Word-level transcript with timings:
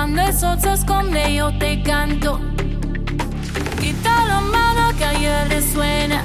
Cuando 0.00 0.22
el 0.22 0.32
sol 0.32 0.58
se 0.58 0.72
esconde 0.72 1.34
yo 1.34 1.52
te 1.58 1.82
canto. 1.82 2.40
Quita 3.78 4.24
la 4.24 4.40
mano 4.40 4.96
que 4.96 5.04
ayer 5.04 5.46
resuena. 5.50 6.24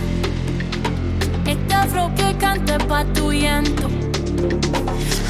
Este 1.45 1.73
afro 1.73 2.09
que 2.15 2.37
canta 2.37 2.77
pa' 2.77 3.03
tu 3.13 3.33
llanto. 3.33 3.89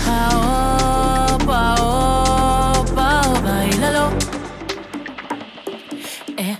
Pao, 0.05 1.39
pao, 1.39 2.85
pao, 2.93 3.33
bailalo. 3.41 4.11
Eh, 6.37 6.57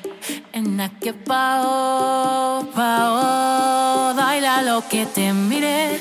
en 0.54 0.78
la 0.78 0.90
que 0.90 1.14
pao, 1.14 2.68
pao, 2.74 4.16
baila 4.16 4.64
lo 4.64 4.88
que 4.90 5.06
te 5.06 5.32
mire. 5.34 6.00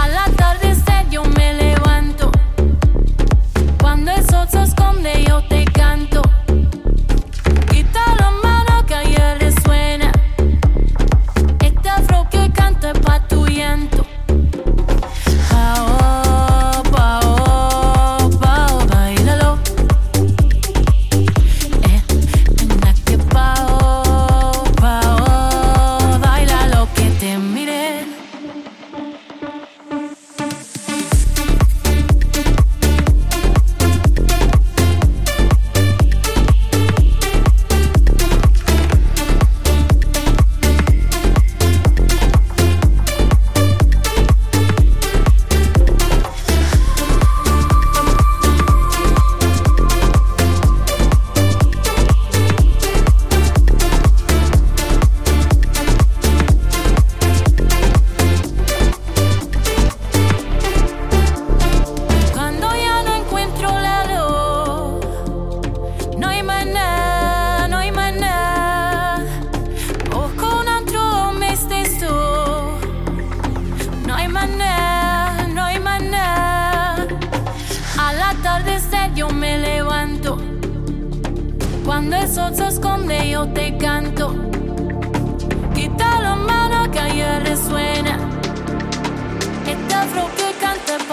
Al 0.00 0.14
atardecer 0.18 1.08
yo 1.08 1.24
me 1.24 1.57
se 4.58 4.64
esconde 4.64 5.24
yo 5.24 5.40
te 5.42 5.64
canto. 5.66 6.27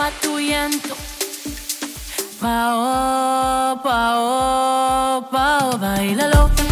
Pa' 0.06 0.12
tu 0.22 0.38
llanto. 0.38 0.96
Pao, 2.42 3.76
pao, 3.86 5.22
pao, 5.32 5.78
bailalo. 5.78 6.65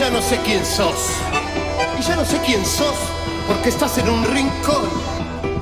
Ya 0.00 0.08
no 0.08 0.22
sé 0.22 0.40
quién 0.46 0.64
sos. 0.64 1.10
Y 1.98 2.02
ya 2.02 2.16
no 2.16 2.24
sé 2.24 2.40
quién 2.46 2.64
sos 2.64 2.96
porque 3.46 3.68
estás 3.68 3.98
en 3.98 4.08
un 4.08 4.24
rincón 4.24 4.88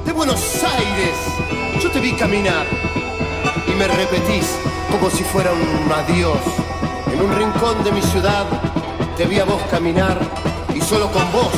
de 0.06 0.12
Buenos 0.12 0.62
Aires. 0.62 1.82
Yo 1.82 1.90
te 1.90 1.98
vi 1.98 2.12
caminar 2.12 2.64
y 3.66 3.72
me 3.72 3.88
repetís 3.88 4.54
como 4.92 5.10
si 5.10 5.24
fuera 5.24 5.50
un 5.52 5.90
adiós. 5.90 6.38
En 7.12 7.20
un 7.20 7.36
rincón 7.36 7.82
de 7.82 7.90
mi 7.90 8.00
ciudad 8.00 8.46
te 9.16 9.24
vi 9.24 9.40
a 9.40 9.44
vos 9.44 9.60
caminar 9.72 10.16
y 10.72 10.80
solo 10.82 11.10
con 11.10 11.32
vos, 11.32 11.54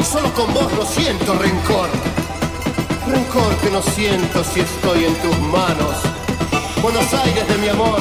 y 0.00 0.02
solo 0.02 0.32
con 0.32 0.54
vos 0.54 0.72
no 0.72 0.86
siento 0.86 1.34
rencor. 1.34 1.90
Rencor 3.06 3.54
que 3.56 3.70
no 3.70 3.82
siento 3.82 4.42
si 4.42 4.60
estoy 4.60 5.04
en 5.04 5.14
tus 5.16 5.38
manos. 5.40 5.96
Buenos 6.80 7.12
Aires 7.12 7.46
de 7.46 7.58
mi 7.58 7.68
amor, 7.68 8.00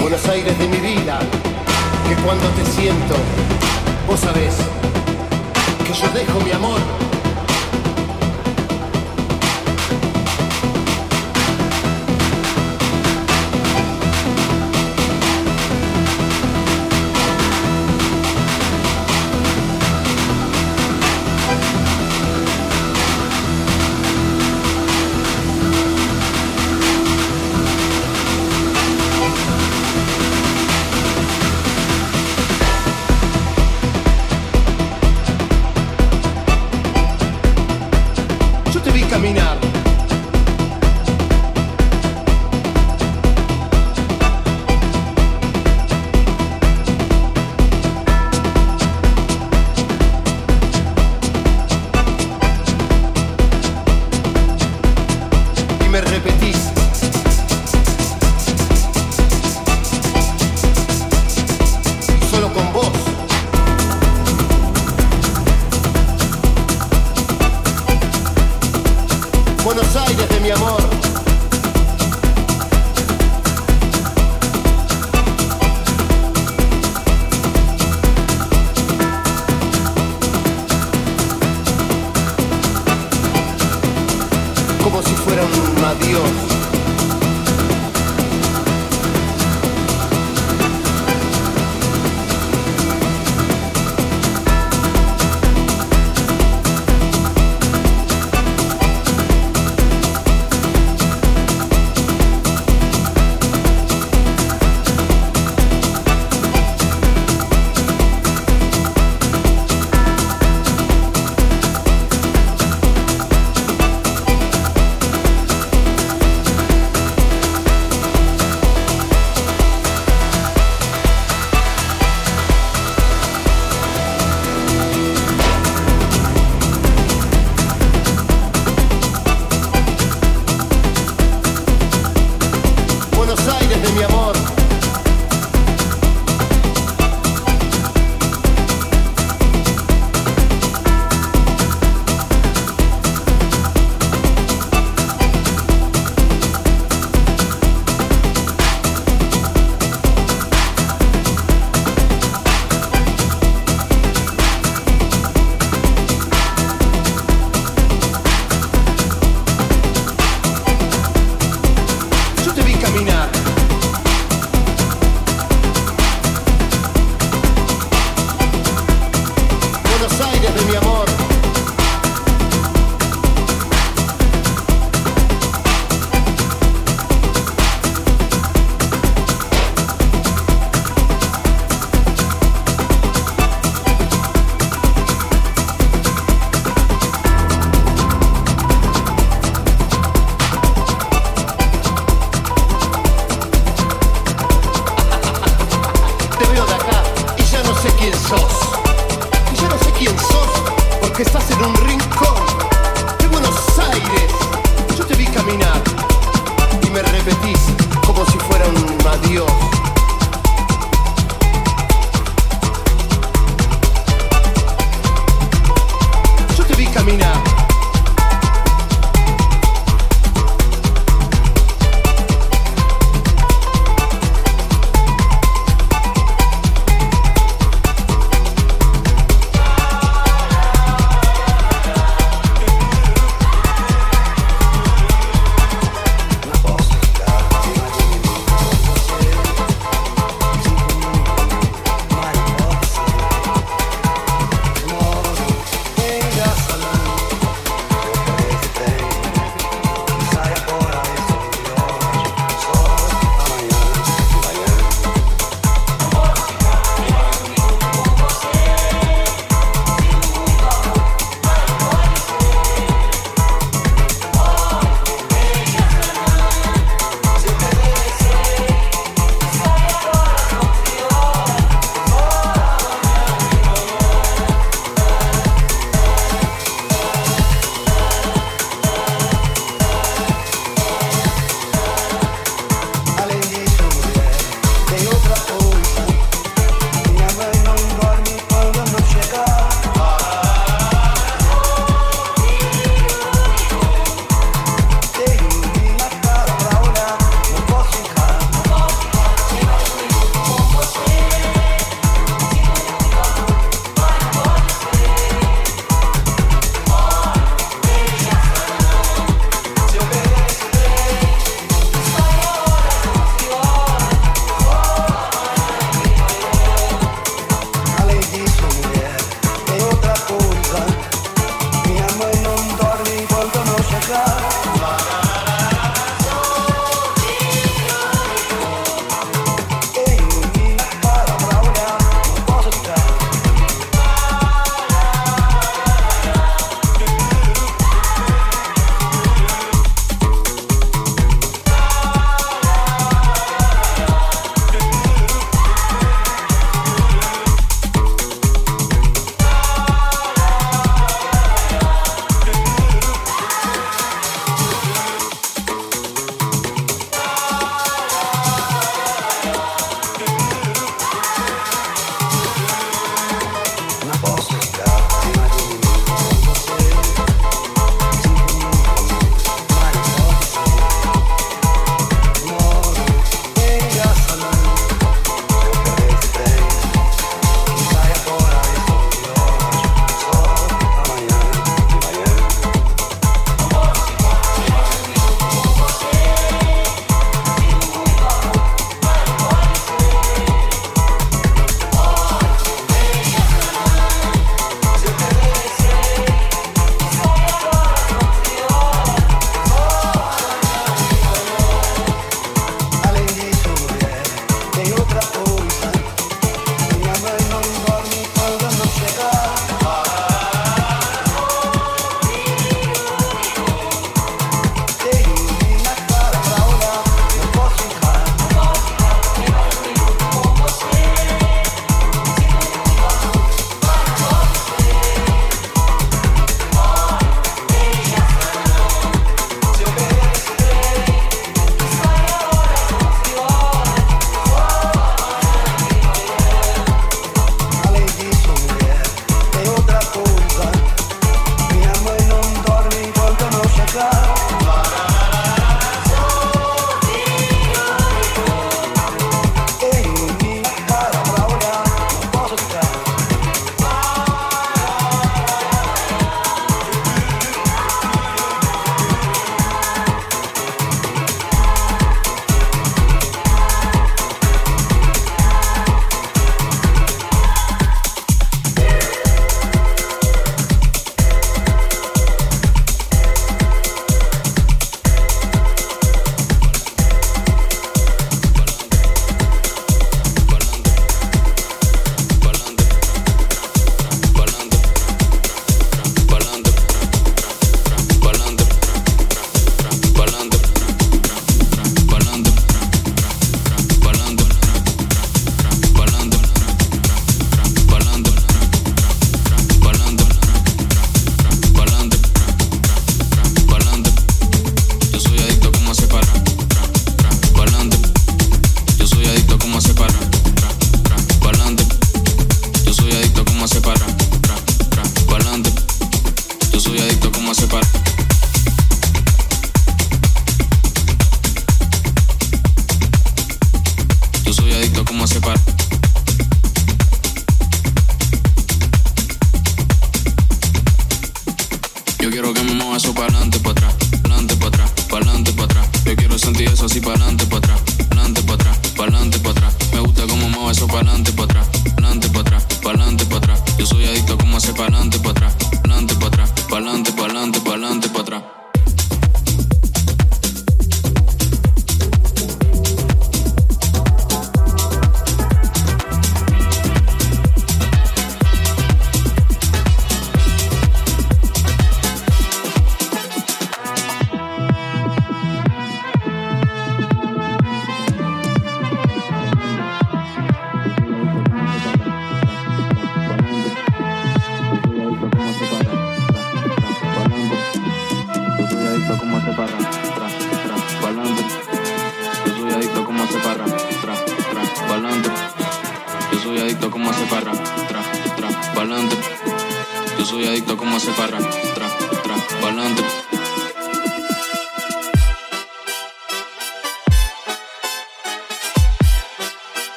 Buenos 0.00 0.26
Aires 0.26 0.58
de 0.58 0.66
mi 0.66 0.78
vida 0.78 1.20
que 2.10 2.22
cuando 2.22 2.48
te 2.48 2.64
siento, 2.66 3.14
vos 4.08 4.18
sabés 4.18 4.56
que 5.86 5.92
yo 5.92 6.08
dejo 6.12 6.40
mi 6.40 6.50
amor. 6.50 7.09